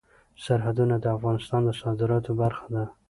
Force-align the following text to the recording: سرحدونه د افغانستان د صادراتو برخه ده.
سرحدونه 0.43 0.95
د 0.99 1.05
افغانستان 1.17 1.61
د 1.65 1.69
صادراتو 1.81 2.31
برخه 2.41 2.65
ده. 2.73 2.83